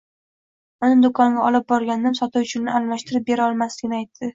Uni 0.87 0.97
do‘konga 1.05 1.45
olib 1.51 1.69
borgandim 1.75 2.19
sotuvchi 2.23 2.61
uni 2.65 2.77
almashtirib 2.81 3.33
bera 3.33 3.51
olmasligini 3.51 4.03
aytdi. 4.05 4.29